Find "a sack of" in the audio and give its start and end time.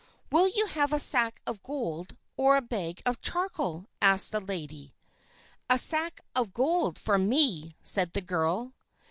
0.91-1.61, 5.69-6.53